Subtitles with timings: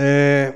[0.00, 0.54] É...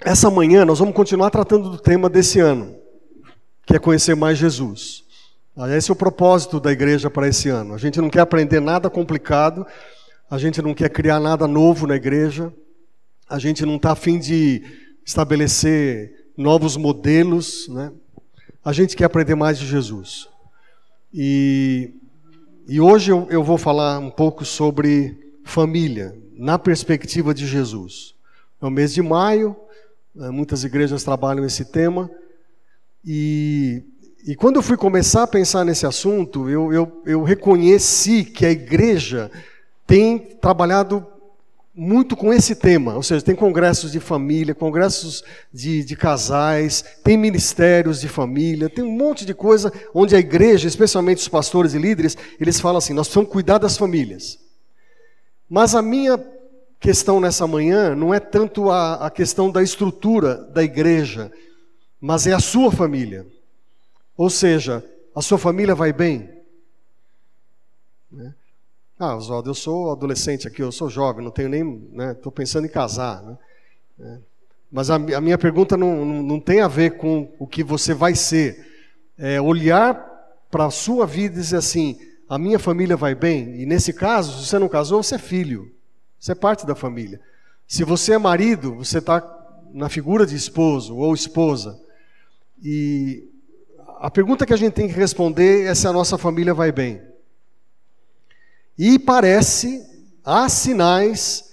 [0.00, 2.74] Essa manhã nós vamos continuar tratando do tema desse ano,
[3.64, 5.04] que é conhecer mais Jesus.
[5.76, 7.72] Esse é o propósito da igreja para esse ano.
[7.72, 9.64] A gente não quer aprender nada complicado,
[10.28, 12.52] a gente não quer criar nada novo na igreja,
[13.28, 14.62] a gente não está afim de
[15.06, 17.92] estabelecer novos modelos, né?
[18.64, 20.28] A gente quer aprender mais de Jesus.
[21.14, 21.94] E,
[22.66, 28.16] e hoje eu, eu vou falar um pouco sobre família, na perspectiva de Jesus.
[28.60, 29.54] É o mês de maio,
[30.12, 32.10] né, muitas igrejas trabalham esse tema,
[33.04, 33.84] e,
[34.26, 38.50] e quando eu fui começar a pensar nesse assunto, eu, eu, eu reconheci que a
[38.50, 39.30] igreja
[39.86, 41.06] tem trabalhado
[41.72, 47.16] muito com esse tema, ou seja, tem congressos de família, congressos de, de, casais, tem
[47.16, 51.78] ministérios de família, tem um monte de coisa onde a igreja, especialmente os pastores e
[51.78, 54.42] líderes, eles falam assim: nós precisamos cuidar das famílias.
[55.52, 56.16] Mas a minha
[56.82, 61.30] questão nessa manhã não é tanto a, a questão da estrutura da igreja,
[62.00, 63.24] mas é a sua família.
[64.16, 66.28] Ou seja, a sua família vai bem?
[68.10, 68.34] Né?
[68.98, 71.62] Ah, Oswaldo, eu sou adolescente aqui, eu sou jovem, não tenho nem.
[72.10, 73.22] Estou né, pensando em casar.
[73.22, 73.38] Né?
[74.00, 74.18] É.
[74.70, 77.94] Mas a, a, minha pergunta não, não, não, tem a ver com o que você
[77.94, 78.70] vai ser.
[79.16, 79.94] É olhar
[80.50, 81.96] para a sua vida e dizer assim:
[82.28, 83.60] a minha família vai bem.
[83.60, 85.70] E nesse caso, se você não casou, você é filho.
[86.22, 87.20] Você é parte da família.
[87.66, 89.20] Se você é marido, você está
[89.72, 91.76] na figura de esposo ou esposa.
[92.62, 93.28] E
[93.98, 97.02] a pergunta que a gente tem que responder é se a nossa família vai bem.
[98.78, 99.84] E parece,
[100.24, 101.50] há sinais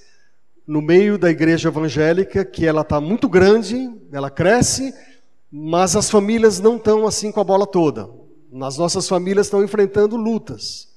[0.67, 4.93] no meio da igreja evangélica que ela está muito grande, ela cresce,
[5.51, 8.07] mas as famílias não estão assim com a bola toda.
[8.61, 10.88] As nossas famílias estão enfrentando lutas.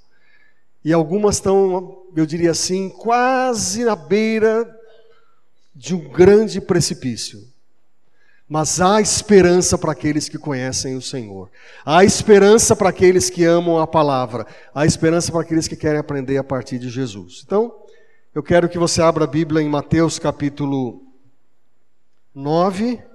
[0.84, 4.68] E algumas estão, eu diria assim, quase na beira
[5.74, 7.40] de um grande precipício.
[8.48, 11.50] Mas há esperança para aqueles que conhecem o Senhor.
[11.86, 14.46] Há esperança para aqueles que amam a palavra.
[14.74, 17.42] Há esperança para aqueles que querem aprender a partir de Jesus.
[17.46, 17.74] Então,
[18.34, 21.02] eu quero que você abra a Bíblia em Mateus capítulo
[22.34, 23.11] 9.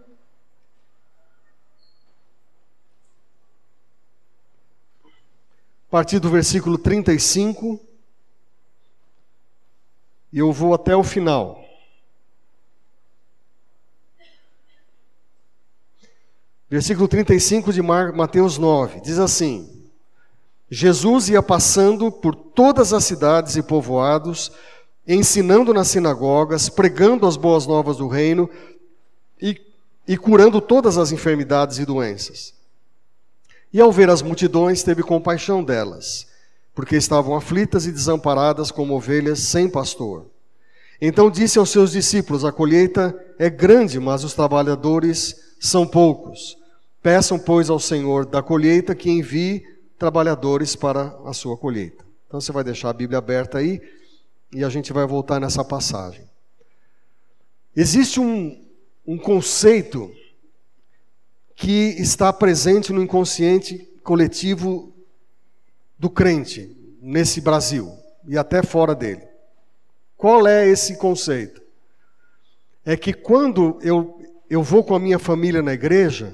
[5.97, 7.79] Partir do versículo 35.
[10.31, 11.59] E eu vou até o final.
[16.69, 19.89] Versículo 35 de Mateus 9 diz assim:
[20.69, 24.51] Jesus ia passando por todas as cidades e povoados,
[25.07, 28.47] ensinando nas sinagogas, pregando as boas novas do reino
[29.41, 29.59] e,
[30.07, 32.56] e curando todas as enfermidades e doenças.
[33.73, 36.27] E ao ver as multidões, teve compaixão delas,
[36.73, 40.25] porque estavam aflitas e desamparadas como ovelhas sem pastor.
[41.01, 46.57] Então disse aos seus discípulos: A colheita é grande, mas os trabalhadores são poucos.
[47.01, 49.63] Peçam, pois, ao Senhor da colheita que envie
[49.97, 52.03] trabalhadores para a sua colheita.
[52.27, 53.81] Então você vai deixar a Bíblia aberta aí
[54.51, 56.23] e a gente vai voltar nessa passagem.
[57.75, 58.59] Existe um,
[59.05, 60.11] um conceito
[61.57, 64.93] que está presente no inconsciente coletivo
[65.97, 67.91] do crente nesse Brasil
[68.27, 69.23] e até fora dele.
[70.15, 71.59] Qual é esse conceito?
[72.85, 74.13] É que quando eu
[74.49, 76.33] eu vou com a minha família na igreja,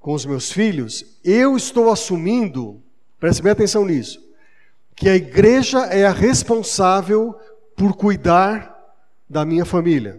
[0.00, 2.80] com os meus filhos, eu estou assumindo,
[3.20, 4.24] preste bem atenção nisso,
[4.96, 7.34] que a igreja é a responsável
[7.76, 8.74] por cuidar
[9.28, 10.18] da minha família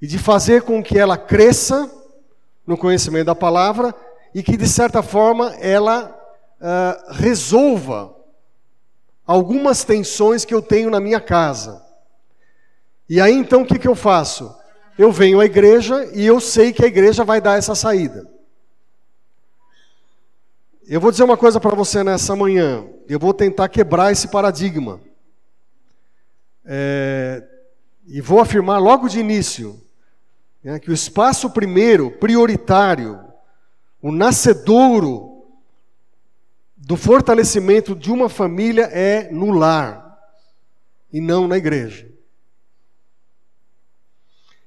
[0.00, 1.90] e de fazer com que ela cresça
[2.66, 3.94] no conhecimento da palavra
[4.34, 6.14] e que, de certa forma, ela
[6.60, 8.14] uh, resolva
[9.26, 11.84] algumas tensões que eu tenho na minha casa.
[13.08, 14.54] E aí então o que, que eu faço?
[14.98, 18.26] eu venho à igreja e eu sei que a igreja vai dar essa saída.
[20.88, 22.86] Eu vou dizer uma coisa para você nessa manhã.
[23.08, 25.00] Eu vou tentar quebrar esse paradigma.
[26.64, 27.42] É,
[28.06, 29.80] e vou afirmar logo de início
[30.66, 33.20] né, que o espaço primeiro, prioritário,
[34.02, 35.46] o nascedouro
[36.76, 40.18] do fortalecimento de uma família é no lar
[41.12, 42.10] e não na igreja.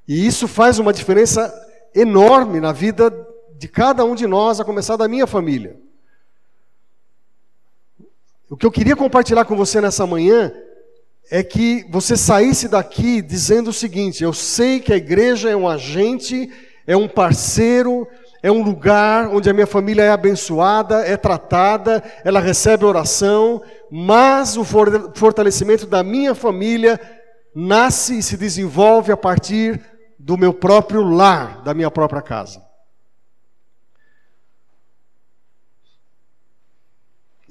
[0.07, 1.53] E isso faz uma diferença
[1.93, 3.11] enorme na vida
[3.57, 5.77] de cada um de nós, a começar da minha família.
[8.49, 10.49] O que eu queria compartilhar com você nessa manhã
[11.29, 15.67] é que você saísse daqui dizendo o seguinte: eu sei que a igreja é um
[15.67, 16.49] agente,
[16.87, 18.07] é um parceiro,
[18.41, 23.61] é um lugar onde a minha família é abençoada, é tratada, ela recebe oração,
[23.91, 26.99] mas o fortalecimento da minha família
[27.53, 29.79] nasce e se desenvolve a partir
[30.17, 32.68] do meu próprio lar, da minha própria casa.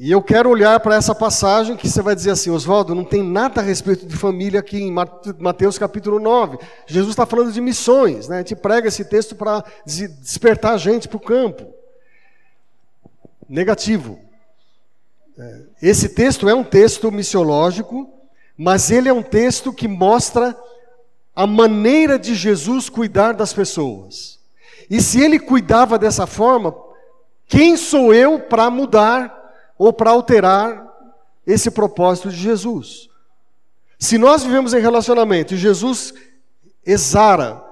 [0.00, 3.20] E eu quero olhar para essa passagem que você vai dizer assim, Oswaldo, não tem
[3.20, 6.56] nada a respeito de família aqui em Mateus capítulo 9.
[6.86, 8.36] Jesus está falando de missões, né?
[8.36, 11.74] A gente prega esse texto para despertar a gente para o campo.
[13.48, 14.20] Negativo.
[15.36, 18.08] É, esse texto é um texto missiológico,
[18.56, 20.56] mas ele é um texto que mostra
[21.34, 24.38] a maneira de Jesus cuidar das pessoas.
[24.88, 26.72] E se ele cuidava dessa forma,
[27.48, 29.37] quem sou eu para mudar
[29.78, 30.86] ou para alterar
[31.46, 33.08] esse propósito de Jesus.
[33.98, 36.12] Se nós vivemos em relacionamento e Jesus
[36.84, 37.62] exara,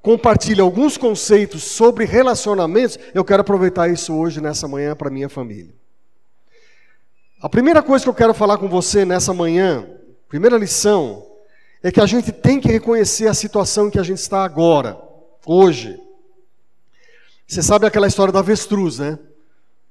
[0.00, 5.74] compartilha alguns conceitos sobre relacionamentos, eu quero aproveitar isso hoje, nessa manhã, para minha família.
[7.40, 9.86] A primeira coisa que eu quero falar com você nessa manhã,
[10.28, 11.26] primeira lição,
[11.82, 14.98] é que a gente tem que reconhecer a situação em que a gente está agora,
[15.44, 16.00] hoje.
[17.46, 19.18] Você sabe aquela história da avestruz, né?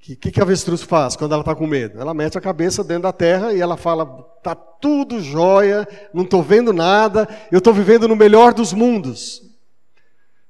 [0.03, 1.97] Que, que, que a avestruz faz quando ela está com medo?
[1.97, 4.05] Ela mete a cabeça dentro da terra e ela fala:
[4.43, 9.41] tá tudo jóia, não estou vendo nada, eu estou vivendo no melhor dos mundos.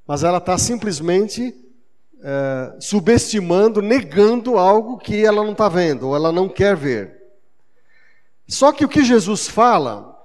[0.08, 1.54] Mas ela está simplesmente
[2.24, 7.22] é, subestimando, negando algo que ela não está vendo, ou ela não quer ver.
[8.48, 10.20] Só que o que Jesus fala,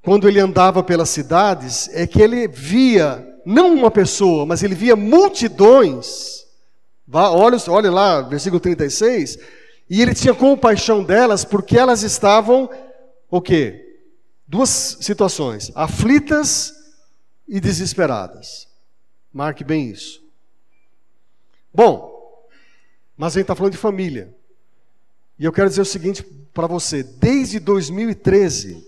[0.00, 4.94] quando ele andava pelas cidades, é que ele via, não uma pessoa, mas ele via
[4.94, 6.43] multidões
[7.12, 9.38] Olha, olha lá, versículo 36.
[9.88, 12.70] E ele tinha compaixão delas porque elas estavam,
[13.30, 14.02] o quê?
[14.46, 16.72] Duas situações: aflitas
[17.46, 18.68] e desesperadas.
[19.32, 20.22] Marque bem isso.
[21.72, 22.46] Bom,
[23.16, 24.34] mas a gente está falando de família.
[25.38, 28.86] E eu quero dizer o seguinte para você: desde 2013,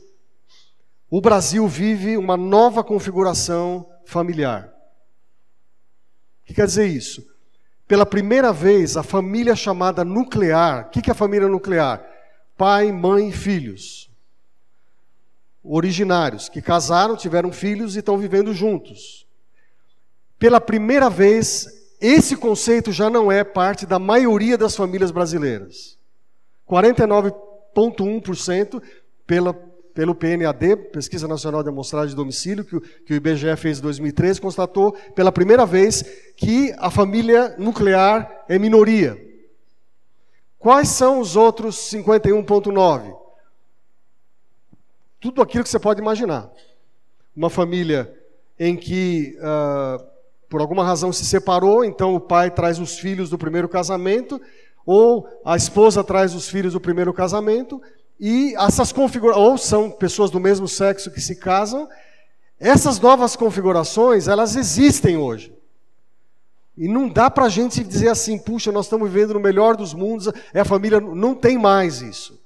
[1.11, 4.73] o Brasil vive uma nova configuração familiar.
[6.43, 7.36] O que quer dizer isso?
[7.87, 10.87] Pela primeira vez, a família chamada nuclear.
[10.87, 12.05] O que é a família nuclear?
[12.57, 14.11] Pai, mãe e filhos.
[15.63, 19.25] Originários, que casaram, tiveram filhos e estão vivendo juntos.
[20.39, 21.67] Pela primeira vez,
[22.01, 25.97] esse conceito já não é parte da maioria das famílias brasileiras.
[26.69, 28.83] 49,1%
[29.27, 29.55] pela
[29.97, 34.39] pelo PNAD, Pesquisa Nacional de Amostragem de Domicílio, que que o IBGE fez em 2013,
[34.39, 36.03] constatou pela primeira vez
[36.37, 39.19] que a família nuclear é minoria.
[40.59, 43.17] Quais são os outros 51,9?
[45.19, 46.51] Tudo aquilo que você pode imaginar.
[47.35, 48.15] Uma família
[48.59, 50.05] em que, uh,
[50.47, 54.39] por alguma razão, se separou, então o pai traz os filhos do primeiro casamento,
[54.85, 57.81] ou a esposa traz os filhos do primeiro casamento,
[58.19, 61.89] e essas configurações, ou são pessoas do mesmo sexo que se casam,
[62.59, 65.55] essas novas configurações, elas existem hoje.
[66.77, 69.95] E não dá para a gente dizer assim, puxa, nós estamos vivendo no melhor dos
[69.95, 72.41] mundos, é a família, não tem mais isso.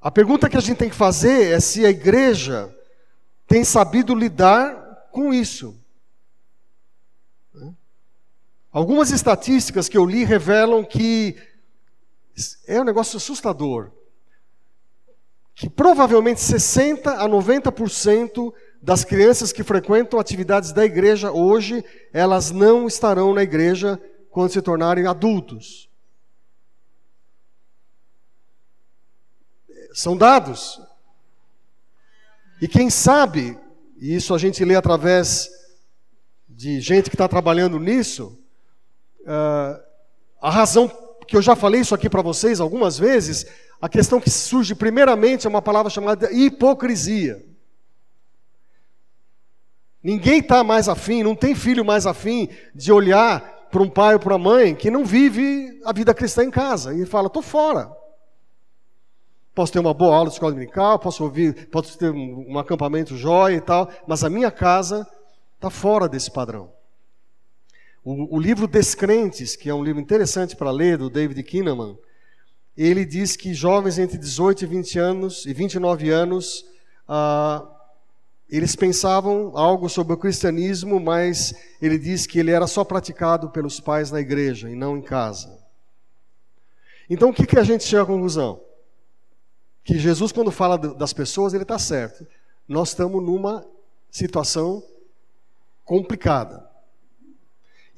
[0.00, 2.74] A pergunta que a gente tem que fazer é se a igreja
[3.46, 5.77] tem sabido lidar com isso.
[8.70, 11.36] Algumas estatísticas que eu li revelam que
[12.66, 13.90] é um negócio assustador.
[15.54, 22.86] Que provavelmente 60 a 90% das crianças que frequentam atividades da igreja hoje, elas não
[22.86, 25.88] estarão na igreja quando se tornarem adultos.
[29.92, 30.80] São dados.
[32.60, 33.58] E quem sabe,
[33.96, 35.48] e isso a gente lê através
[36.48, 38.37] de gente que está trabalhando nisso,
[39.28, 39.78] Uh,
[40.40, 40.88] a razão
[41.26, 43.44] que eu já falei isso aqui para vocês algumas vezes,
[43.78, 47.44] a questão que surge primeiramente é uma palavra chamada hipocrisia.
[50.02, 54.20] Ninguém está mais afim, não tem filho mais afim de olhar para um pai ou
[54.20, 57.92] para uma mãe que não vive a vida cristã em casa e fala: estou fora.
[59.54, 63.16] Posso ter uma boa aula de escola dominical, posso ouvir, posso ter um, um acampamento
[63.18, 65.06] jóia e tal, mas a minha casa
[65.56, 66.77] está fora desse padrão.
[68.10, 71.94] O, o, livro Descrentes, que é um livro interessante para ler, do David Kinnaman,
[72.74, 76.64] ele diz que jovens entre 18 e 20 anos e 29 anos,
[77.06, 77.68] ah,
[78.48, 83.78] eles pensavam algo sobre o cristianismo, mas ele diz que ele era só praticado pelos
[83.78, 85.62] pais na igreja e não em casa.
[87.10, 88.58] Então o que, que a gente chega à conclusão?
[89.84, 92.26] Que Jesus, quando fala das pessoas, ele está certo.
[92.66, 93.66] Nós estamos numa
[94.10, 94.82] situação
[95.84, 96.67] complicada.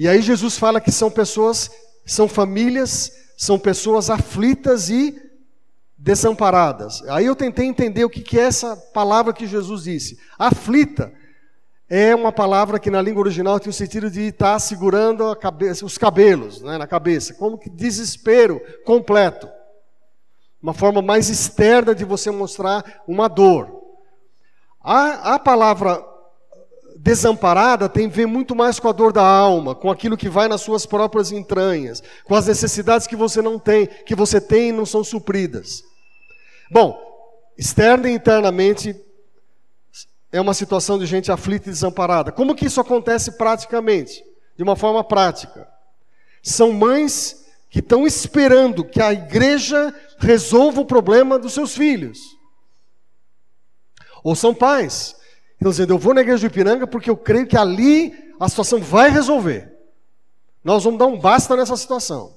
[0.01, 1.71] E aí Jesus fala que são pessoas,
[2.07, 5.15] são famílias, são pessoas aflitas e
[5.99, 7.03] desamparadas.
[7.07, 10.19] Aí eu tentei entender o que é essa palavra que Jesus disse.
[10.39, 11.13] Aflita
[11.87, 15.99] é uma palavra que na língua original tem o sentido de estar segurando cabeça, os
[15.99, 19.51] cabelos né, na cabeça, como que desespero completo.
[20.63, 23.83] Uma forma mais externa de você mostrar uma dor.
[24.81, 26.03] A, a palavra
[27.03, 30.49] desamparada tem a ver muito mais com a dor da alma, com aquilo que vai
[30.49, 34.73] nas suas próprias entranhas, com as necessidades que você não tem, que você tem e
[34.73, 35.83] não são supridas.
[36.71, 37.01] Bom,
[37.57, 38.95] externa e internamente
[40.31, 42.31] é uma situação de gente aflita e desamparada.
[42.31, 44.23] Como que isso acontece praticamente?
[44.55, 45.67] De uma forma prática.
[46.43, 52.37] São mães que estão esperando que a igreja resolva o problema dos seus filhos.
[54.23, 55.19] Ou são pais
[55.61, 58.49] que estão dizendo: Eu vou na igreja do Ipiranga porque eu creio que ali a
[58.49, 59.71] situação vai resolver.
[60.65, 62.35] Nós vamos dar um basta nessa situação.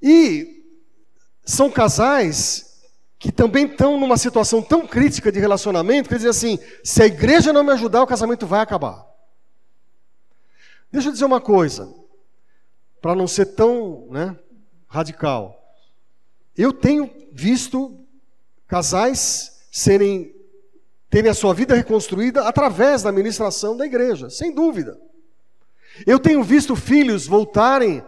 [0.00, 0.64] E
[1.44, 2.84] são casais
[3.18, 7.52] que também estão numa situação tão crítica de relacionamento que dizem assim: se a igreja
[7.52, 9.04] não me ajudar, o casamento vai acabar.
[10.92, 11.92] Deixa eu dizer uma coisa,
[13.02, 14.38] para não ser tão né,
[14.86, 15.60] radical.
[16.56, 17.98] Eu tenho visto
[18.68, 20.35] casais serem
[21.08, 24.98] terem a sua vida reconstruída através da administração da igreja, sem dúvida.
[26.06, 28.02] Eu tenho visto filhos voltarem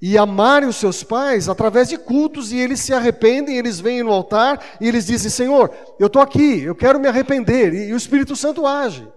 [0.00, 4.12] e amarem os seus pais através de cultos e eles se arrependem, eles vêm no
[4.12, 7.96] altar e eles dizem: Senhor, eu estou aqui, eu quero me arrepender, e, e o
[7.96, 9.08] Espírito Santo age.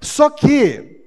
[0.00, 1.00] Só que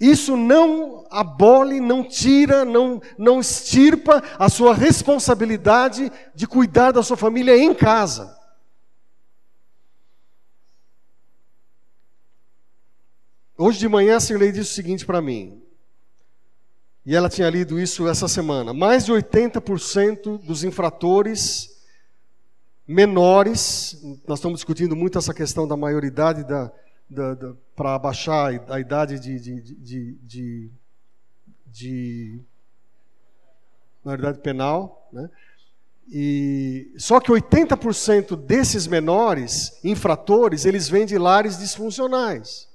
[0.00, 7.16] isso não abole, não tira, não, não extirpa a sua responsabilidade de cuidar da sua
[7.16, 8.36] família em casa.
[13.66, 15.62] Hoje de manhã a Sirlei disse o seguinte para mim:
[17.06, 18.74] e ela tinha lido isso essa semana.
[18.74, 21.74] Mais de 80% dos infratores
[22.86, 26.70] menores, nós estamos discutindo muito essa questão da maioridade da,
[27.08, 30.70] da, da para abaixar a idade de, de, de, de,
[31.64, 32.40] de
[34.04, 35.30] maioridade penal, né?
[36.06, 42.73] E só que 80% desses menores infratores, eles vêm de lares disfuncionais.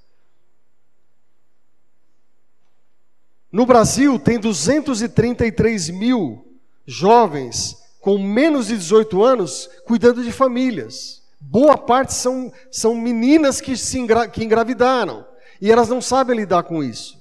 [3.51, 6.46] No Brasil, tem 233 mil
[6.86, 11.24] jovens com menos de 18 anos cuidando de famílias.
[11.39, 15.25] Boa parte são, são meninas que, se engra, que engravidaram
[15.62, 17.20] e elas não sabem lidar com isso.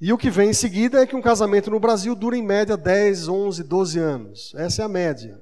[0.00, 2.76] E o que vem em seguida é que um casamento no Brasil dura em média
[2.76, 4.52] 10, 11, 12 anos.
[4.56, 5.40] Essa é a média.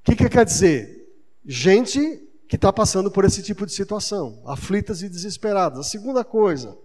[0.00, 1.06] O que, que quer dizer?
[1.44, 5.78] Gente que está passando por esse tipo de situação, aflitas e desesperadas.
[5.78, 6.76] A segunda coisa,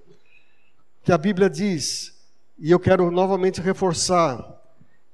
[1.04, 2.14] que a Bíblia diz,
[2.58, 4.62] e eu quero novamente reforçar,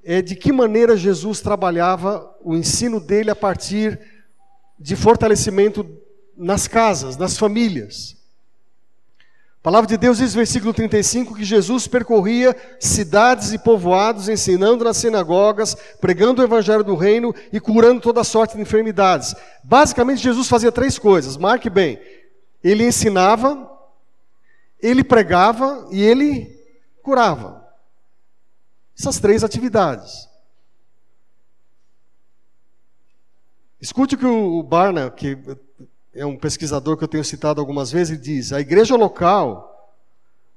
[0.04, 4.00] é de que maneira Jesus trabalhava o ensino dele a partir
[4.80, 5.86] de fortalecimento
[6.38, 8.16] nas casas, nas famílias.
[9.60, 14.96] A palavra de Deus diz versículo 35 que Jesus percorria cidades e povoados, ensinando nas
[14.96, 19.36] sinagogas, pregando o evangelho do reino e curando toda sorte de enfermidades.
[19.62, 22.00] Basicamente, Jesus fazia três coisas, marque bem.
[22.64, 23.70] Ele ensinava,
[24.82, 26.58] ele pregava e ele
[27.02, 27.68] curava.
[28.98, 30.28] Essas três atividades.
[33.82, 35.38] Escute o que o Barna, que
[36.14, 39.96] é um pesquisador que eu tenho citado algumas vezes, diz: a igreja local,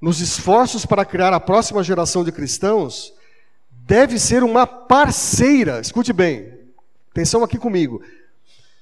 [0.01, 3.13] nos esforços para criar a próxima geração de cristãos,
[3.71, 5.81] deve ser uma parceira.
[5.81, 6.59] Escute bem,
[7.11, 8.03] atenção aqui comigo.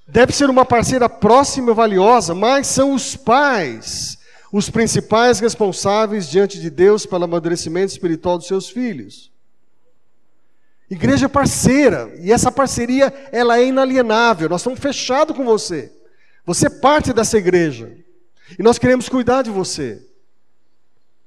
[0.08, 4.19] Deve ser uma parceira próxima e valiosa, mas são os pais
[4.52, 9.30] os principais responsáveis diante de Deus pelo amadurecimento espiritual dos seus filhos.
[10.90, 14.48] Igreja parceira, e essa parceria ela é inalienável.
[14.48, 15.92] Nós estamos fechados com você.
[16.44, 17.96] Você é parte dessa igreja.
[18.58, 20.04] E nós queremos cuidar de você.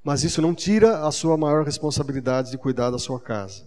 [0.04, 3.64] Mas isso não tira a sua maior responsabilidade de cuidar da sua casa.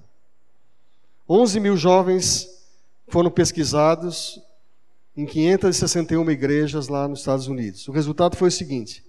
[1.26, 2.46] 11 mil jovens
[3.08, 4.38] foram pesquisados
[5.16, 7.88] em 561 igrejas lá nos Estados Unidos.
[7.88, 9.02] O resultado foi o seguinte: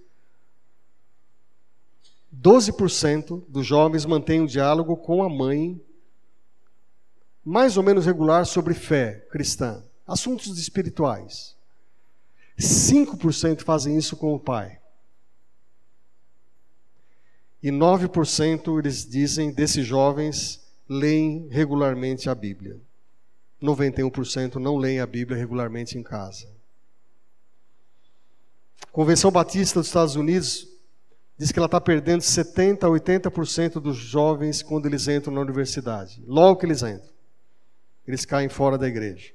[2.40, 5.80] 12% dos jovens mantêm um diálogo com a mãe,
[7.44, 11.56] mais ou menos regular, sobre fé cristã, assuntos espirituais.
[12.58, 14.78] 5% fazem isso com o pai.
[17.62, 22.80] E 9% eles dizem desses jovens leem regularmente a Bíblia.
[23.60, 26.48] 91% não leem a Bíblia regularmente em casa.
[28.92, 30.77] Convenção Batista dos Estados Unidos
[31.38, 36.20] diz que ela está perdendo 70%, 80% dos jovens quando eles entram na universidade.
[36.26, 37.08] Logo que eles entram,
[38.06, 39.32] eles caem fora da igreja.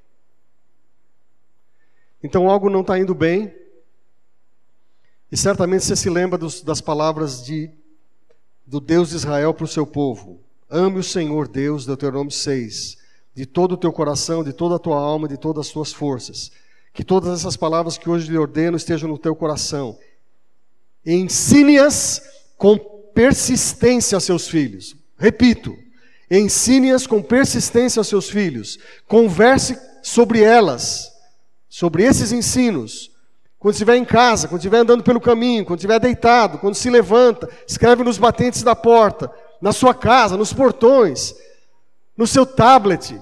[2.21, 3.55] Então algo não está indo bem.
[5.31, 7.71] E certamente você se lembra dos, das palavras de,
[8.67, 10.41] do Deus de Israel para o seu povo.
[10.69, 12.97] Ame o Senhor Deus, Deuteronômio 6,
[13.33, 16.51] de todo o teu coração, de toda a tua alma, de todas as tuas forças.
[16.93, 19.97] Que todas essas palavras que hoje lhe ordeno estejam no teu coração.
[21.05, 22.21] Ensine-as
[22.57, 22.77] com
[23.13, 24.95] persistência aos seus filhos.
[25.17, 25.77] Repito,
[26.29, 28.77] ensine-as com persistência aos seus filhos.
[29.07, 31.13] Converse sobre elas
[31.73, 33.09] sobre esses ensinos.
[33.57, 37.49] Quando estiver em casa, quando estiver andando pelo caminho, quando estiver deitado, quando se levanta,
[37.67, 41.33] escreve nos batentes da porta, na sua casa, nos portões,
[42.15, 43.19] no seu tablet,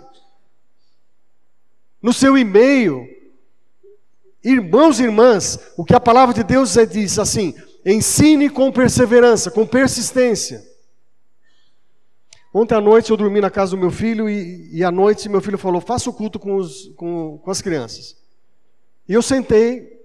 [2.02, 3.08] no seu e-mail.
[4.44, 9.66] Irmãos e irmãs, o que a palavra de Deus diz assim: ensine com perseverança, com
[9.66, 10.64] persistência.
[12.54, 15.42] Ontem à noite eu dormi na casa do meu filho e, e à noite meu
[15.42, 18.18] filho falou: faça o culto com, os, com, com as crianças.
[19.08, 20.00] E eu sentei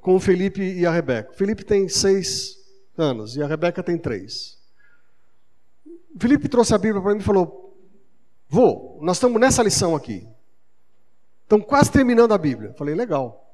[0.00, 1.32] com o Felipe e a Rebeca.
[1.32, 2.56] O Felipe tem seis
[2.96, 4.56] anos e a Rebeca tem três.
[6.14, 7.76] O Felipe trouxe a Bíblia para mim e falou:
[8.48, 10.26] Vô, nós estamos nessa lição aqui.
[11.42, 12.74] Estamos quase terminando a Bíblia.
[12.78, 13.46] Falei, legal.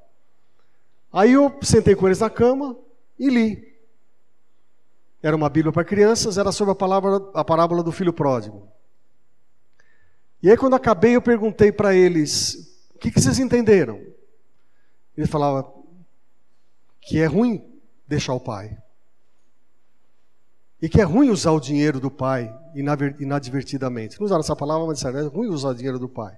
[1.11, 2.77] Aí eu sentei com eles na cama
[3.17, 3.75] e li.
[5.21, 8.67] Era uma Bíblia para crianças, era sobre a, palavra, a parábola do filho pródigo.
[10.41, 13.99] E aí, quando acabei, eu perguntei para eles: o que, que vocês entenderam?
[15.17, 15.73] Ele falava
[17.01, 17.63] que é ruim
[18.07, 18.77] deixar o pai.
[20.81, 22.53] E que é ruim usar o dinheiro do pai
[23.19, 24.19] inadvertidamente.
[24.19, 26.37] Não usaram essa palavra, mas disseram, é ruim usar o dinheiro do pai.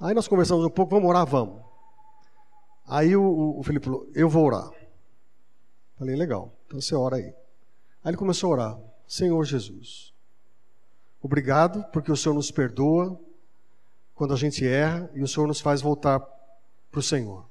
[0.00, 1.26] Aí nós conversamos um pouco, vamos orar?
[1.26, 1.63] Vamos.
[2.86, 4.70] Aí o, o Felipe falou, eu vou orar.
[5.98, 7.24] Falei, legal, então você ora aí.
[7.24, 10.12] Aí ele começou a orar, Senhor Jesus,
[11.22, 13.18] obrigado porque o Senhor nos perdoa
[14.14, 16.20] quando a gente erra e o Senhor nos faz voltar
[16.90, 17.48] para o Senhor.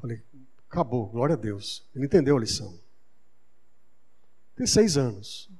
[0.00, 0.22] Falei,
[0.68, 1.84] acabou, glória a Deus.
[1.94, 2.78] Ele entendeu a lição.
[4.56, 5.50] Tem seis anos.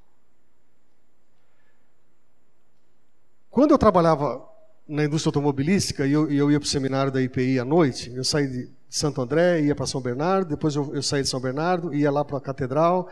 [3.51, 4.47] Quando eu trabalhava
[4.89, 8.23] na indústria automobilística e eu, eu, ia para o seminário da IPI à noite, eu
[8.23, 11.93] saí de Santo André, ia para São Bernardo, depois eu, eu saí de São Bernardo,
[11.93, 13.11] ia lá para a catedral,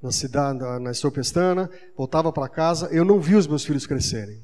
[0.00, 4.40] na cidade, na, na Estopestana, voltava para casa, eu não vi os meus filhos crescerem.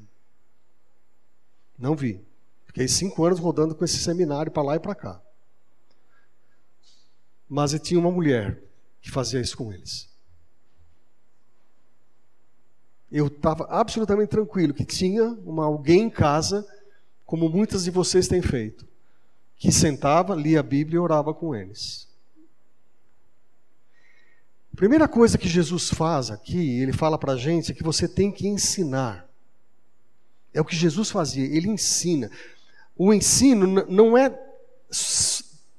[1.78, 2.24] Não vi.
[2.66, 5.20] Fiquei cinco anos rodando com esse seminário para lá e para cá.
[7.48, 8.60] Mas eu tinha uma mulher
[9.00, 10.08] que fazia isso com eles.
[13.14, 16.66] Eu estava absolutamente tranquilo que tinha uma, alguém em casa,
[17.24, 18.86] como muitas de vocês têm feito,
[19.56, 22.08] que sentava, lia a Bíblia e orava com eles.
[24.72, 28.08] A primeira coisa que Jesus faz aqui, ele fala para a gente, é que você
[28.08, 29.28] tem que ensinar.
[30.52, 32.30] É o que Jesus fazia, ele ensina
[32.96, 34.32] o ensino não é.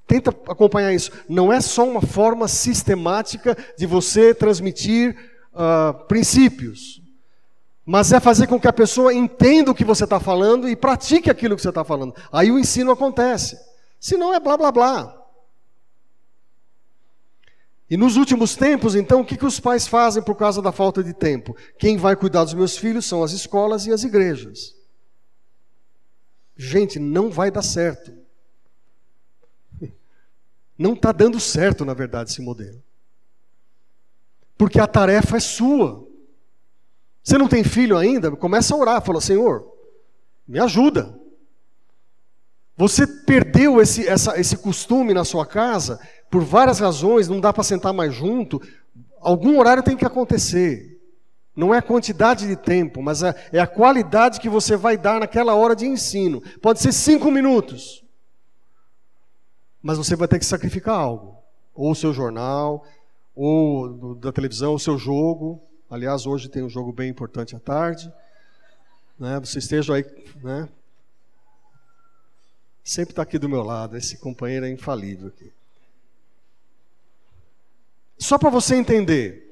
[0.08, 1.12] Tenta acompanhar isso.
[1.28, 5.18] Não é só uma forma sistemática de você transmitir
[5.54, 7.02] uh, princípios,
[7.86, 11.30] mas é fazer com que a pessoa entenda o que você está falando e pratique
[11.30, 12.16] aquilo que você está falando.
[12.32, 13.58] Aí o ensino acontece.
[14.00, 15.26] Senão é blá blá blá.
[17.88, 21.04] E nos últimos tempos, então, o que, que os pais fazem por causa da falta
[21.04, 21.56] de tempo?
[21.78, 24.76] Quem vai cuidar dos meus filhos são as escolas e as igrejas.
[26.58, 28.12] Gente, não vai dar certo.
[30.78, 32.82] Não está dando certo, na verdade, esse modelo.
[34.58, 36.08] Porque a tarefa é sua.
[37.26, 38.30] Você não tem filho ainda?
[38.32, 39.02] Começa a orar.
[39.02, 39.66] Fala, Senhor,
[40.48, 41.20] me ajuda.
[42.78, 47.64] Você perdeu esse, essa, esse costume na sua casa por várias razões, não dá para
[47.64, 48.62] sentar mais junto.
[49.20, 51.02] Algum horário tem que acontecer.
[51.56, 55.20] Não é a quantidade de tempo, mas é, é a qualidade que você vai dar
[55.20, 56.44] naquela hora de ensino.
[56.62, 58.04] Pode ser cinco minutos,
[59.82, 61.38] mas você vai ter que sacrificar algo.
[61.74, 62.84] Ou o seu jornal,
[63.34, 65.64] ou da televisão, o seu jogo.
[65.96, 68.12] Aliás, hoje tem um jogo bem importante à tarde.
[69.18, 69.40] Né?
[69.40, 70.06] Você esteja aí,
[70.44, 70.68] né?
[72.84, 73.96] Sempre está aqui do meu lado.
[73.96, 75.54] Esse companheiro é infalível aqui.
[78.18, 79.46] Só para você entender,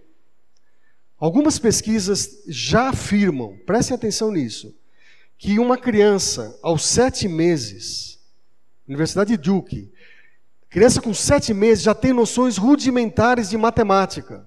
[1.23, 4.75] Algumas pesquisas já afirmam, prestem atenção nisso,
[5.37, 8.19] que uma criança aos sete meses,
[8.85, 9.89] Universidade de Duke,
[10.69, 14.45] criança com sete meses já tem noções rudimentares de matemática.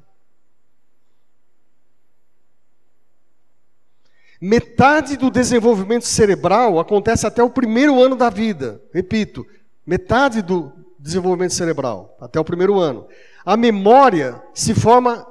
[4.41, 8.81] Metade do desenvolvimento cerebral acontece até o primeiro ano da vida.
[8.93, 9.47] Repito,
[9.87, 13.07] metade do desenvolvimento cerebral, até o primeiro ano.
[13.45, 15.27] A memória se forma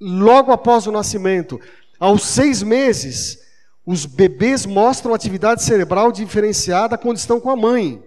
[0.00, 1.60] logo após o nascimento.
[1.98, 3.38] Aos seis meses,
[3.86, 8.02] os bebês mostram atividade cerebral diferenciada quando estão com a mãe.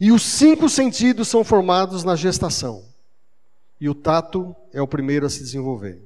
[0.00, 2.84] E os cinco sentidos são formados na gestação.
[3.80, 6.02] E o tato é o primeiro a se desenvolver.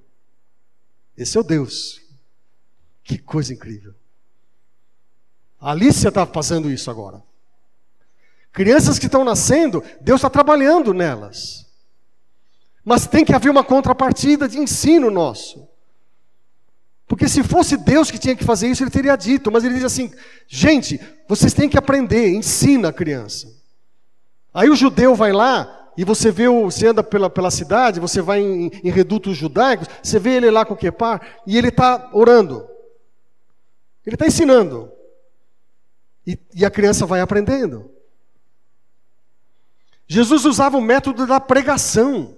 [1.16, 2.01] Esse é o Deus.
[3.02, 3.94] Que coisa incrível.
[5.60, 7.22] A Alicia está fazendo isso agora.
[8.52, 11.66] Crianças que estão nascendo, Deus está trabalhando nelas.
[12.84, 15.68] Mas tem que haver uma contrapartida de ensino nosso.
[17.06, 19.52] Porque se fosse Deus que tinha que fazer isso, ele teria dito.
[19.52, 20.12] Mas ele diz assim:
[20.48, 23.48] gente, vocês têm que aprender, ensina a criança.
[24.52, 28.20] Aí o judeu vai lá e você vê, o, você anda pela, pela cidade, você
[28.20, 32.10] vai em, em redutos judaicos, você vê ele lá com o quepar e ele está
[32.12, 32.66] orando.
[34.06, 34.90] Ele está ensinando.
[36.26, 37.90] E, e a criança vai aprendendo.
[40.06, 42.36] Jesus usava o método da pregação.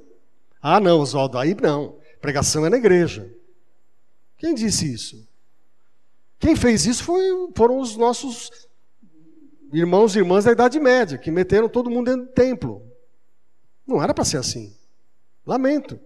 [0.60, 1.98] Ah, não, Oswaldo, aí não.
[2.20, 3.30] Pregação é na igreja.
[4.36, 5.28] Quem disse isso?
[6.38, 7.22] Quem fez isso foi,
[7.56, 8.68] foram os nossos
[9.72, 12.90] irmãos e irmãs da Idade Média, que meteram todo mundo dentro do templo.
[13.86, 14.74] Não era para ser assim.
[15.46, 15.98] Lamento.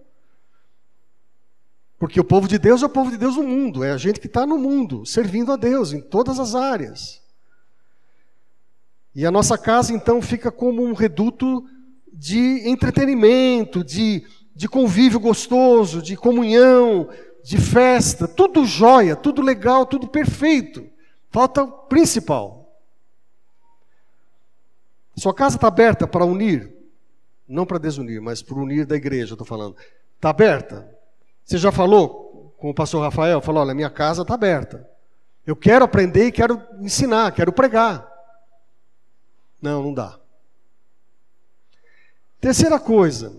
[1.99, 4.21] Porque o povo de Deus é o povo de Deus no mundo, é a gente
[4.21, 7.21] que está no mundo, servindo a Deus em todas as áreas.
[9.13, 11.65] E a nossa casa então fica como um reduto
[12.11, 17.09] de entretenimento, de, de convívio gostoso, de comunhão,
[17.43, 20.89] de festa, tudo jóia, tudo legal, tudo perfeito.
[21.29, 22.79] Falta o principal.
[25.17, 26.73] Sua casa está aberta para unir,
[27.45, 29.75] não para desunir, mas para unir da igreja, estou falando.
[30.15, 30.98] Está aberta?
[31.49, 33.41] Você já falou com o pastor Rafael?
[33.41, 34.87] Falou: olha, minha casa está aberta.
[35.47, 38.07] Eu quero aprender e quero ensinar, quero pregar.
[39.59, 40.19] Não, não dá.
[42.39, 43.35] Terceira coisa,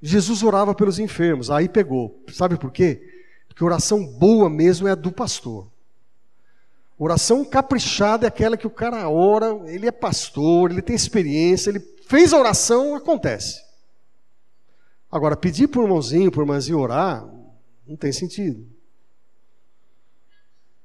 [0.00, 2.22] Jesus orava pelos enfermos, aí pegou.
[2.32, 3.02] Sabe por quê?
[3.48, 5.66] Porque oração boa mesmo é a do pastor.
[6.96, 11.80] Oração caprichada é aquela que o cara ora, ele é pastor, ele tem experiência, ele
[12.06, 13.71] fez a oração, acontece.
[15.12, 17.22] Agora, pedir por irmãozinho, por irmãzinho orar,
[17.86, 18.66] não tem sentido.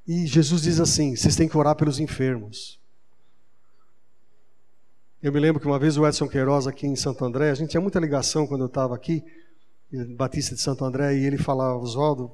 [0.05, 2.77] E Jesus diz assim: vocês têm que orar pelos enfermos.
[5.23, 7.69] Eu me lembro que uma vez o Edson Queiroz aqui em Santo André, a gente
[7.69, 9.23] tinha muita ligação quando eu estava aqui,
[10.15, 12.29] Batista de Santo André, e ele falava, Oswaldo,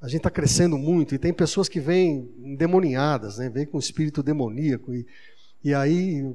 [0.00, 3.48] a gente está crescendo muito e tem pessoas que vêm endemoniadas, né?
[3.48, 4.94] vêm com espírito demoníaco.
[4.94, 5.06] E,
[5.64, 6.32] e aí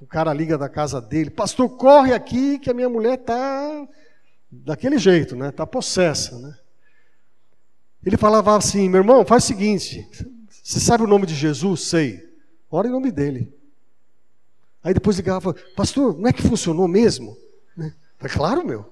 [0.00, 3.86] o cara liga da casa dele, pastor, corre aqui que a minha mulher está
[4.50, 5.50] daquele jeito, né?
[5.50, 6.56] Está possessa, né?
[8.04, 10.08] Ele falava assim, meu irmão, faz o seguinte,
[10.62, 11.82] você sabe o nome de Jesus?
[11.82, 12.26] Sei.
[12.70, 13.52] Ora em nome dele.
[14.82, 17.36] Aí depois ligava, pastor, não é que funcionou mesmo?
[17.76, 17.92] Né?
[18.18, 18.90] Claro, meu.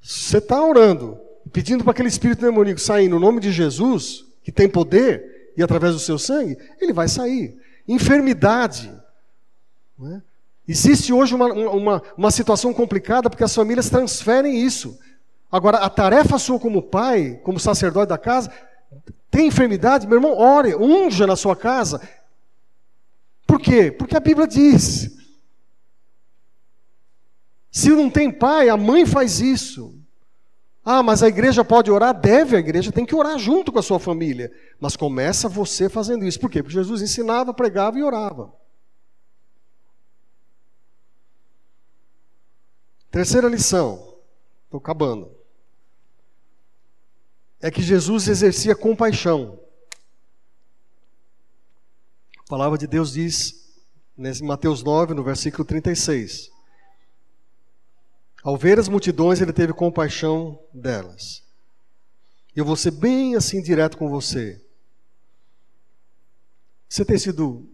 [0.00, 1.18] Você está orando,
[1.52, 5.92] pedindo para aquele espírito demoníaco sair no nome de Jesus, que tem poder, e através
[5.92, 7.54] do seu sangue, ele vai sair.
[7.86, 8.90] Enfermidade.
[10.06, 10.20] É?
[10.66, 14.98] Existe hoje uma, uma, uma situação complicada porque as famílias transferem isso.
[15.50, 18.52] Agora, a tarefa sua como pai, como sacerdote da casa,
[19.30, 22.00] tem enfermidade, meu irmão, ore, unja na sua casa.
[23.46, 23.90] Por quê?
[23.90, 25.16] Porque a Bíblia diz.
[27.70, 29.94] Se não tem pai, a mãe faz isso.
[30.84, 32.18] Ah, mas a igreja pode orar?
[32.18, 34.50] Deve, a igreja tem que orar junto com a sua família.
[34.80, 36.40] Mas começa você fazendo isso.
[36.40, 36.62] Por quê?
[36.62, 38.52] Porque Jesus ensinava, pregava e orava.
[43.10, 44.16] Terceira lição,
[44.64, 45.34] estou acabando.
[47.60, 49.60] É que Jesus exercia compaixão.
[52.38, 53.74] A palavra de Deus diz,
[54.16, 56.50] em Mateus 9, no versículo 36.
[58.42, 61.44] Ao ver as multidões, ele teve compaixão delas.
[62.54, 64.64] Eu vou ser bem assim direto com você.
[66.88, 67.68] Você tem sido.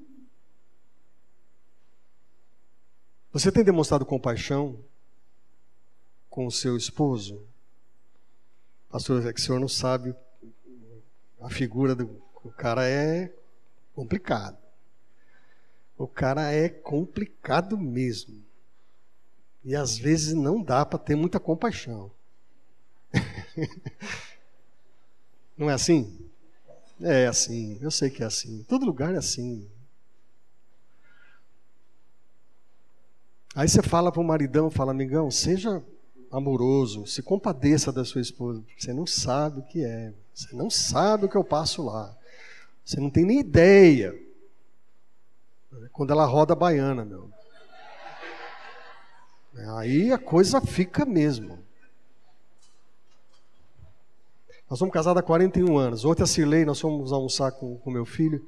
[3.32, 4.82] Você tem demonstrado compaixão
[6.36, 7.42] com o seu esposo?
[8.90, 10.14] Pastor, é que o senhor não sabe.
[11.40, 13.32] A figura do o cara é
[13.94, 14.58] complicado.
[15.96, 18.44] O cara é complicado mesmo.
[19.64, 22.12] E às vezes não dá para ter muita compaixão.
[25.56, 26.30] não é assim?
[27.00, 28.62] É assim, eu sei que é assim.
[28.64, 29.66] Todo lugar é assim.
[33.54, 35.82] Aí você fala para o maridão, fala, amigão, seja
[36.30, 38.62] amoroso, se compadeça da sua esposa.
[38.78, 40.12] Você não sabe o que é.
[40.34, 42.16] Você não sabe o que eu passo lá.
[42.84, 44.14] Você não tem nem ideia.
[45.92, 47.30] Quando ela roda a baiana, meu.
[49.78, 51.58] Aí a coisa fica mesmo.
[54.68, 56.04] Nós somos casados há 41 anos.
[56.04, 58.44] Ontem a Cirlei, nós fomos almoçar com o meu filho.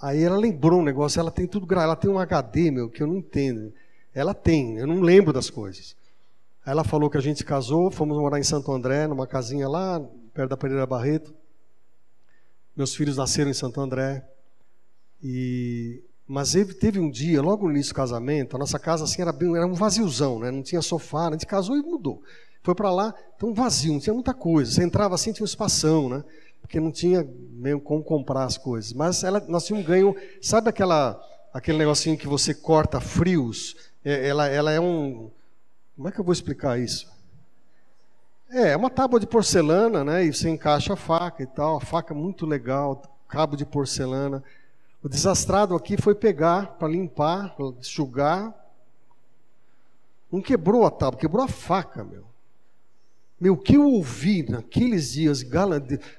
[0.00, 3.02] Aí ela lembrou um negócio, ela tem tudo gravado, ela tem um HD, meu, que
[3.02, 3.72] eu não entendo.
[4.14, 5.94] Ela tem, eu não lembro das coisas.
[6.64, 10.00] Aí ela falou que a gente casou, fomos morar em Santo André, numa casinha lá,
[10.34, 11.34] perto da Pereira Barreto.
[12.76, 14.24] Meus filhos nasceram em Santo André.
[15.22, 19.32] E mas teve um dia, logo no início do casamento, a nossa casa assim era
[19.32, 20.48] bem, era um vaziozão, né?
[20.48, 22.22] Não tinha sofá, a gente casou e mudou.
[22.62, 24.70] Foi para lá, então vazio, não tinha muita coisa.
[24.70, 26.22] Você entrava assim, tinha um espação, né?
[26.60, 28.92] Porque não tinha meio como comprar as coisas.
[28.92, 31.20] Mas ela, nós tínhamos ganho, sabe aquela
[31.52, 33.74] aquele negocinho que você corta frios?
[34.04, 35.32] É, ela, ela é um,
[36.00, 37.06] como é que eu vou explicar isso?
[38.48, 40.24] É, é uma tábua de porcelana, né?
[40.24, 41.76] E você encaixa a faca e tal.
[41.76, 44.42] A faca é muito legal, cabo de porcelana.
[45.02, 48.54] O desastrado aqui foi pegar para limpar, para enxugar.
[50.32, 52.24] Não quebrou a tábua, quebrou a faca, meu.
[53.38, 55.44] Meu, o que eu ouvi naqueles dias,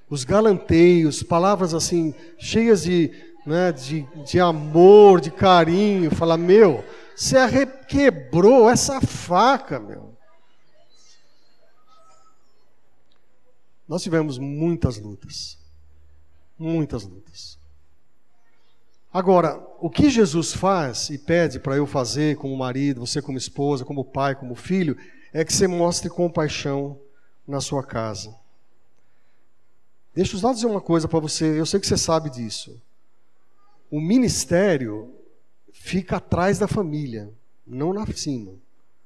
[0.08, 3.10] os galanteios, palavras assim, cheias de,
[3.48, 10.18] né, de, de amor, de carinho, falar, meu, você quebrou essa faca, meu.
[13.88, 15.58] Nós tivemos muitas lutas,
[16.58, 17.60] muitas lutas.
[19.14, 23.84] Agora, o que Jesus faz e pede para eu fazer como marido, você como esposa,
[23.84, 24.98] como pai, como filho,
[25.34, 26.98] é que você mostre compaixão
[27.46, 28.34] na sua casa.
[30.16, 32.82] Deixa eu só dizer uma coisa para você, eu sei que você sabe disso.
[33.90, 35.14] O ministério
[35.82, 37.30] fica atrás da família,
[37.66, 38.52] não na cima.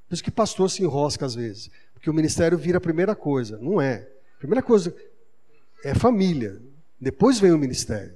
[0.07, 3.57] Por isso que pastor se enrosca às vezes, porque o ministério vira a primeira coisa.
[3.57, 4.07] Não é.
[4.35, 4.95] A primeira coisa
[5.83, 6.61] é família,
[6.99, 8.13] depois vem o ministério.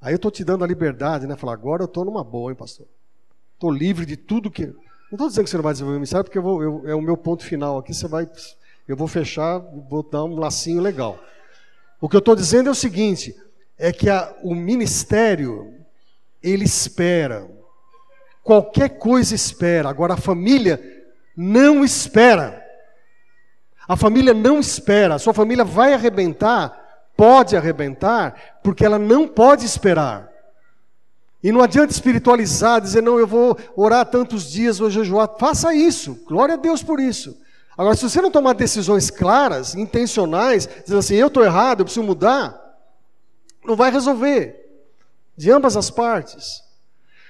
[0.00, 1.36] Aí eu estou te dando a liberdade, né?
[1.36, 2.86] Falar, agora eu estou numa boa, hein, pastor?
[3.54, 4.66] Estou livre de tudo que.
[4.66, 6.94] Não estou dizendo que você não vai desenvolver o ministério, porque eu vou, eu, é
[6.94, 7.94] o meu ponto final aqui.
[7.94, 8.28] Você vai,
[8.88, 11.22] eu vou fechar, vou dar um lacinho legal.
[12.00, 13.36] O que eu estou dizendo é o seguinte:
[13.78, 15.81] é que a, o ministério
[16.42, 17.48] ele espera.
[18.42, 19.88] Qualquer coisa espera.
[19.88, 20.80] Agora a família
[21.36, 22.62] não espera.
[23.88, 25.14] A família não espera.
[25.14, 26.82] A sua família vai arrebentar
[27.16, 30.30] pode arrebentar, porque ela não pode esperar.
[31.42, 35.36] E não adianta espiritualizar, dizer, não, eu vou orar tantos dias, vou jejuar.
[35.38, 37.36] Faça isso, glória a Deus por isso.
[37.76, 42.06] Agora, se você não tomar decisões claras, intencionais, dizendo assim, eu estou errado, eu preciso
[42.06, 42.60] mudar,
[43.64, 44.61] não vai resolver.
[45.36, 46.62] De ambas as partes.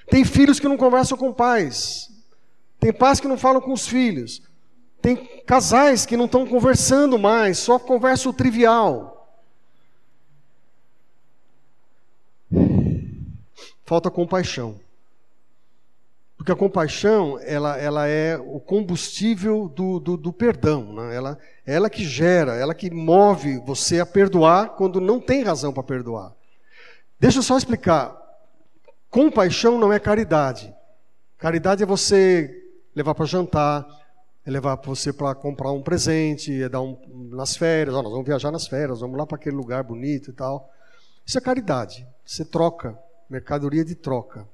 [0.09, 2.09] Tem filhos que não conversam com pais.
[2.79, 4.41] Tem pais que não falam com os filhos.
[5.01, 9.13] Tem casais que não estão conversando mais, só conversa o trivial.
[13.85, 14.79] falta compaixão.
[16.35, 20.93] Porque a compaixão, ela, ela é o combustível do, do, do perdão.
[20.93, 21.15] Né?
[21.15, 25.83] Ela, ela que gera, ela que move você a perdoar quando não tem razão para
[25.83, 26.33] perdoar.
[27.23, 28.21] Deixa eu só explicar.
[29.09, 30.75] Compaixão não é caridade.
[31.37, 32.53] Caridade é você
[32.93, 33.87] levar para jantar,
[34.45, 36.99] é levar você para comprar um presente, é dar um
[37.31, 40.69] nas férias, nós vamos viajar nas férias, vamos lá para aquele lugar bonito e tal.
[41.25, 42.05] Isso é caridade.
[42.25, 44.45] Você troca mercadoria de troca.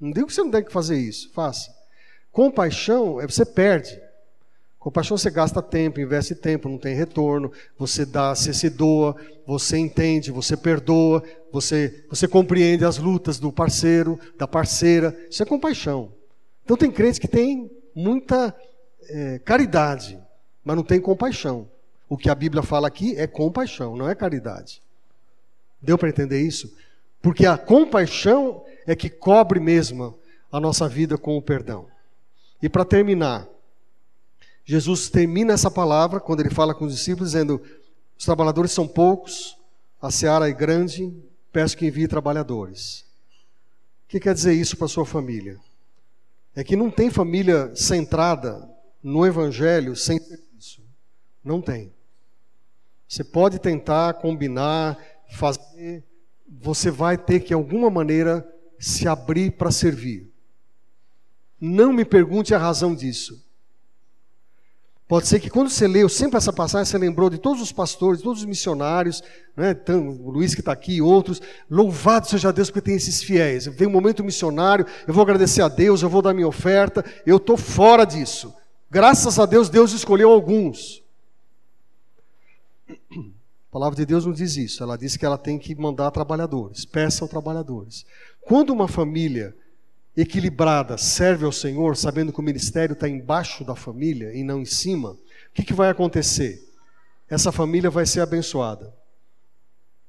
[0.00, 1.72] Não digo que você não tem que fazer isso, faça.
[2.32, 3.96] Compaixão é você perde.
[4.88, 9.14] Compaixão você gasta tempo, investe tempo, não tem retorno, você dá, você se doa,
[9.46, 11.22] você entende, você perdoa,
[11.52, 15.14] você, você compreende as lutas do parceiro, da parceira.
[15.30, 16.10] Isso é compaixão.
[16.64, 18.56] Então tem crentes que têm muita
[19.10, 20.18] é, caridade,
[20.64, 21.68] mas não tem compaixão.
[22.08, 24.80] O que a Bíblia fala aqui é compaixão, não é caridade.
[25.82, 26.74] Deu para entender isso?
[27.20, 30.18] Porque a compaixão é que cobre mesmo
[30.50, 31.88] a nossa vida com o perdão.
[32.62, 33.46] E para terminar,
[34.68, 37.58] Jesus termina essa palavra quando ele fala com os discípulos, dizendo:
[38.18, 39.56] Os trabalhadores são poucos,
[39.98, 41.10] a seara é grande,
[41.50, 43.00] peço que envie trabalhadores.
[44.04, 45.58] O que quer dizer isso para sua família?
[46.54, 48.68] É que não tem família centrada
[49.02, 50.82] no Evangelho sem serviço.
[51.42, 51.90] Não tem.
[53.08, 54.98] Você pode tentar combinar,
[55.30, 56.04] fazer,
[56.46, 58.46] você vai ter que, de alguma maneira,
[58.78, 60.30] se abrir para servir.
[61.58, 63.47] Não me pergunte a razão disso.
[65.08, 68.20] Pode ser que quando você leu sempre essa passagem, você lembrou de todos os pastores,
[68.20, 69.22] todos os missionários,
[69.56, 71.40] né, o Luiz que está aqui e outros.
[71.70, 73.64] Louvado seja Deus porque tem esses fiéis.
[73.64, 77.38] Vem um momento missionário, eu vou agradecer a Deus, eu vou dar minha oferta, eu
[77.38, 78.54] estou fora disso.
[78.90, 81.02] Graças a Deus, Deus escolheu alguns.
[82.90, 84.82] A palavra de Deus não diz isso.
[84.82, 86.84] Ela diz que ela tem que mandar trabalhadores.
[86.84, 88.04] Peçam trabalhadores.
[88.42, 89.56] Quando uma família
[90.20, 94.64] equilibrada serve ao Senhor, sabendo que o ministério está embaixo da família e não em
[94.64, 95.18] cima, o
[95.54, 96.68] que, que vai acontecer?
[97.28, 98.92] Essa família vai ser abençoada.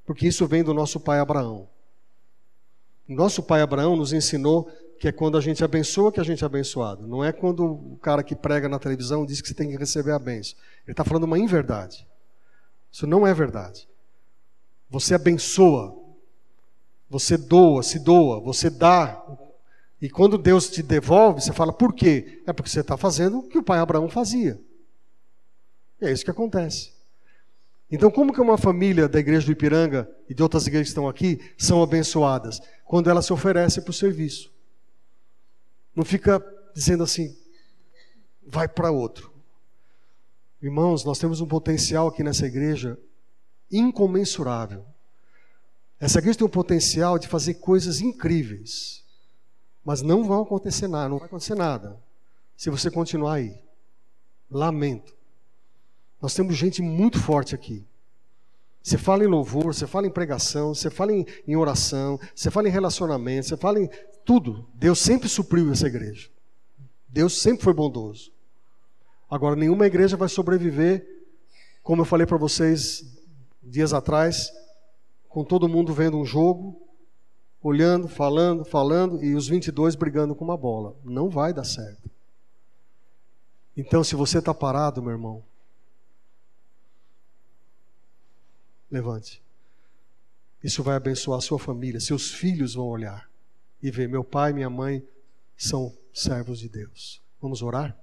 [0.05, 1.69] Porque isso vem do nosso pai Abraão.
[3.07, 6.45] Nosso pai Abraão nos ensinou que é quando a gente abençoa que a gente é
[6.45, 7.07] abençoado.
[7.07, 10.11] Não é quando o cara que prega na televisão diz que você tem que receber
[10.11, 10.57] a benção.
[10.85, 12.05] Ele está falando uma inverdade.
[12.91, 13.87] Isso não é verdade.
[14.89, 15.95] Você abençoa,
[17.09, 19.23] você doa, se doa, você dá.
[20.01, 22.41] E quando Deus te devolve, você fala, por quê?
[22.47, 24.59] É porque você está fazendo o que o pai Abraão fazia.
[26.01, 26.93] E é isso que acontece.
[27.91, 31.09] Então, como que uma família da igreja do Ipiranga e de outras igrejas que estão
[31.09, 32.61] aqui são abençoadas?
[32.85, 34.53] Quando ela se oferece para o serviço.
[35.95, 36.41] Não fica
[36.73, 37.35] dizendo assim,
[38.45, 39.33] vai para outro.
[40.61, 42.97] Irmãos, nós temos um potencial aqui nessa igreja
[43.71, 44.85] incomensurável.
[45.99, 49.03] Essa igreja tem um potencial de fazer coisas incríveis,
[49.83, 51.97] mas não vai acontecer nada, não vai acontecer nada
[52.55, 53.57] se você continuar aí.
[54.51, 55.15] Lamento.
[56.21, 57.85] Nós temos gente muito forte aqui.
[58.83, 62.67] Você fala em louvor, você fala em pregação, você fala em, em oração, você fala
[62.67, 63.89] em relacionamento, você fala em
[64.25, 64.67] tudo.
[64.73, 66.29] Deus sempre supriu essa igreja.
[67.07, 68.31] Deus sempre foi bondoso.
[69.29, 71.05] Agora, nenhuma igreja vai sobreviver,
[71.83, 73.05] como eu falei para vocês
[73.61, 74.51] dias atrás,
[75.27, 76.81] com todo mundo vendo um jogo,
[77.61, 80.95] olhando, falando, falando, e os 22 brigando com uma bola.
[81.03, 82.09] Não vai dar certo.
[83.75, 85.43] Então, se você está parado, meu irmão,
[88.89, 89.41] levante.
[90.63, 91.99] Isso vai abençoar a sua família.
[91.99, 93.29] Seus filhos vão olhar
[93.81, 95.05] e ver: meu pai e minha mãe
[95.55, 97.21] são servos de Deus.
[97.41, 97.97] Vamos orar?